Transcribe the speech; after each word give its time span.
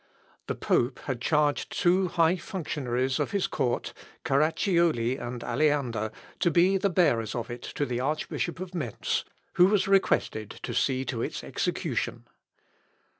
The 0.47 0.55
pope 0.55 0.97
had 1.05 1.21
charged 1.21 1.71
two 1.79 2.07
high 2.07 2.35
functionaries 2.35 3.19
of 3.19 3.29
his 3.29 3.45
court, 3.45 3.93
Carracioli 4.25 5.19
and 5.19 5.43
Aleander, 5.43 6.09
to 6.39 6.49
be 6.49 6.75
the 6.77 6.89
bearers 6.89 7.35
of 7.35 7.51
it 7.51 7.61
to 7.61 7.85
the 7.85 7.99
Archbishop 7.99 8.59
of 8.59 8.73
Mentz 8.73 9.25
who 9.57 9.67
was 9.67 9.87
requested 9.87 10.49
to 10.63 10.73
see 10.73 11.05
to 11.05 11.21
its 11.21 11.43
execution. 11.43 12.25